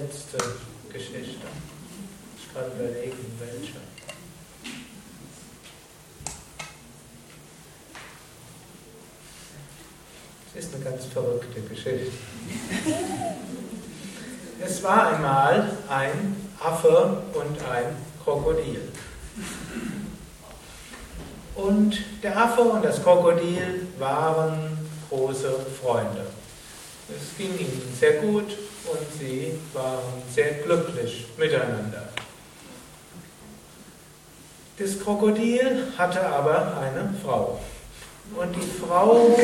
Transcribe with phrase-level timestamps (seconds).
[0.00, 0.38] letzte
[0.92, 1.46] Geschichte.
[2.38, 3.76] Ich kann überlegen, welche.
[10.54, 12.10] Es ist eine ganz verrückte Geschichte.
[14.60, 18.88] Es war einmal ein Affe und ein Krokodil.
[21.54, 24.78] Und der Affe und das Krokodil waren
[25.10, 26.26] große Freunde.
[27.08, 28.56] Es ging ihnen sehr gut
[28.86, 32.08] und sie waren sehr glücklich miteinander.
[34.78, 37.60] Das Krokodil hatte aber eine Frau.
[38.34, 39.36] Und die Frau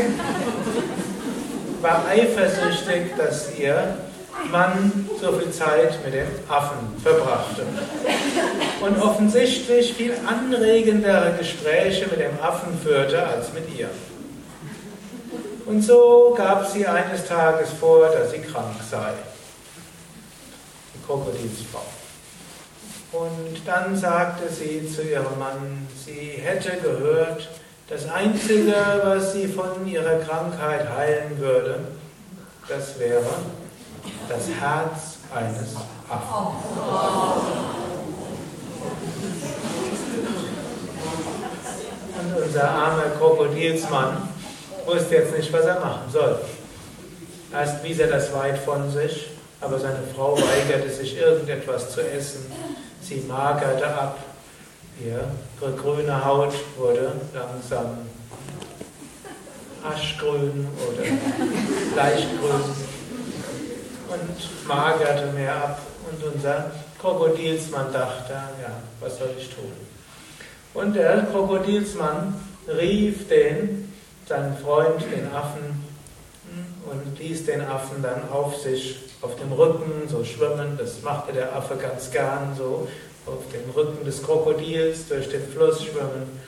[1.83, 3.99] war eifersüchtig, dass ihr
[4.51, 7.62] Mann so viel Zeit mit dem Affen verbrachte.
[8.81, 13.89] Und offensichtlich viel anregendere Gespräche mit dem Affen führte als mit ihr.
[15.66, 19.12] Und so gab sie eines Tages vor, dass sie krank sei.
[20.95, 21.83] Die Krokodilsfrau.
[23.12, 27.48] Und dann sagte sie zu ihrem Mann, sie hätte gehört,
[27.89, 31.81] das Einzige, was sie von ihrer Krankheit heilen würde,
[32.69, 33.22] das wäre
[34.28, 35.75] das Herz eines
[36.09, 36.56] Affen.
[42.19, 44.36] Und unser armer Krokodilsmann
[44.87, 46.39] wusste jetzt nicht, was er machen soll.
[47.53, 49.28] Erst wies er das weit von sich,
[49.61, 52.47] aber seine Frau weigerte sich irgendetwas zu essen.
[53.01, 54.19] Sie magerte ab.
[54.98, 57.98] Ihre grüne Haut wurde langsam
[59.84, 61.06] aschgrün oder
[61.95, 62.65] leichtgrün
[64.09, 65.81] und magerte mehr ab.
[66.11, 69.73] Und unser Krokodilsmann dachte, ja, was soll ich tun?
[70.75, 72.34] Und der Krokodilsmann
[72.69, 73.86] rief den
[74.28, 75.84] seinen Freund, den Affen,
[76.91, 80.77] und ließ den Affen dann auf sich, auf dem Rücken so schwimmen.
[80.78, 82.88] Das machte der Affe ganz gern so,
[83.26, 86.41] auf dem Rücken des Krokodils durch den Fluss schwimmen.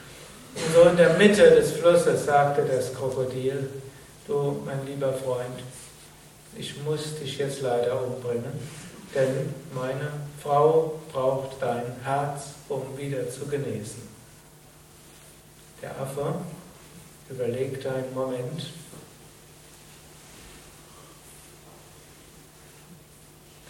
[0.55, 3.69] Und so in der Mitte des Flusses sagte das Krokodil,
[4.27, 5.59] du mein lieber Freund,
[6.57, 8.53] ich muss dich jetzt leider umbringen,
[9.15, 10.11] denn meine
[10.43, 14.09] Frau braucht dein Herz, um wieder zu genesen.
[15.83, 16.35] Der Affe
[17.31, 18.67] überlegte einen Moment.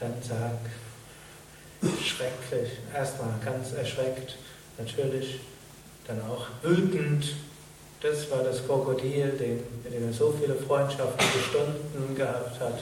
[0.00, 0.58] Dann sag,
[2.02, 4.36] schrecklich, erstmal ganz erschreckt,
[4.78, 5.40] natürlich,
[6.06, 7.34] dann auch wütend.
[8.00, 12.78] Das war das Krokodil, den, mit dem er so viele freundschaftliche Stunden gehabt hat,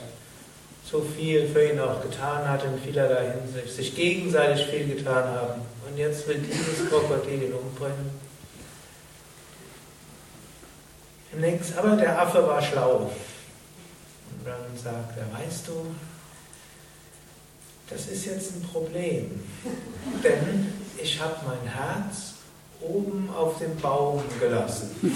[0.84, 5.62] so viel für ihn auch getan hat in vielerlei Hinsicht, sich gegenseitig viel getan haben.
[5.88, 8.10] Und jetzt will dieses Krokodil ihn umbringen.
[11.38, 13.10] Nix, aber der Affe war schlau.
[14.30, 15.94] Und dann sagt er, weißt du,
[17.88, 19.40] das ist jetzt ein Problem,
[20.24, 22.34] denn ich habe mein Herz
[22.80, 24.90] oben auf dem Baum gelassen.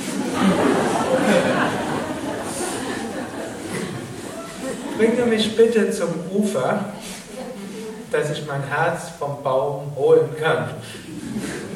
[4.97, 6.93] Bringe mich bitte zum Ufer,
[8.11, 10.71] dass ich mein Herz vom Baum holen kann.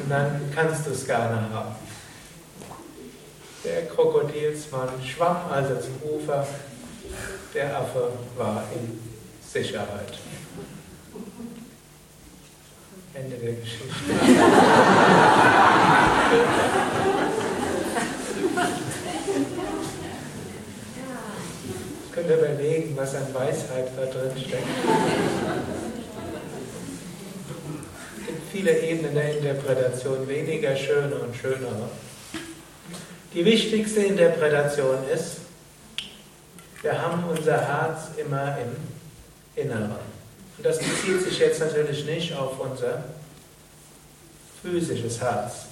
[0.03, 1.75] Und dann kannst du es gerne haben.
[3.65, 6.45] Der Krokodilsmann schwamm also zum Ufer,
[7.53, 8.99] der Affe war in
[9.41, 10.19] Sicherheit.
[13.15, 13.85] Ende der Geschichte.
[22.11, 24.63] Könnt ihr überlegen, was an Weisheit da drin steckt.
[28.19, 31.89] Es gibt viele Ebenen der Interpretation, weniger schöne und schönere.
[33.35, 35.39] Die wichtigste Interpretation ist,
[36.81, 39.97] wir haben unser Herz immer im Inneren.
[40.57, 43.03] Und das bezieht sich jetzt natürlich nicht auf unser
[44.61, 45.65] physisches Herz,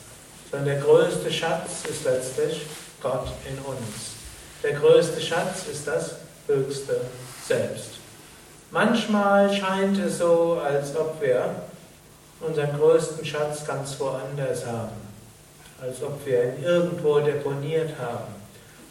[0.51, 2.65] sondern der größte Schatz ist letztlich
[3.01, 4.11] Gott in uns.
[4.61, 6.15] Der größte Schatz ist das
[6.47, 6.99] höchste
[7.47, 7.91] Selbst.
[8.71, 11.55] Manchmal scheint es so, als ob wir
[12.41, 15.12] unseren größten Schatz ganz woanders haben
[15.83, 18.33] als ob wir ihn irgendwo deponiert haben.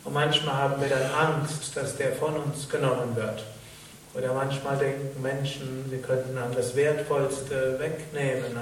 [0.04, 3.44] Und manchmal haben wir dann Angst, dass der von uns genommen wird.
[4.14, 8.56] Oder manchmal denken Menschen, sie könnten an das Wertvollste wegnehmen.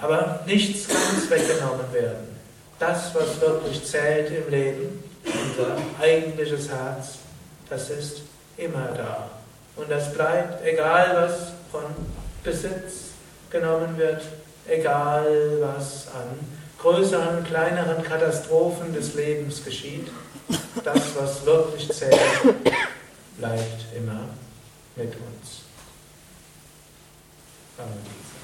[0.00, 2.36] Aber nichts kann weggenommen werden.
[2.78, 7.18] Das, was wirklich zählt im Leben, unser eigentliches Herz,
[7.70, 8.22] das ist
[8.56, 9.30] immer da.
[9.76, 11.84] Und das bleibt, egal was von
[12.42, 13.10] Besitz
[13.50, 14.22] genommen wird,
[14.66, 20.08] egal was an größeren, kleineren Katastrophen des Lebens geschieht.
[20.84, 22.14] Das, was wirklich zählt,
[23.38, 24.28] bleibt immer
[24.94, 25.62] mit uns.
[27.78, 28.35] Amen.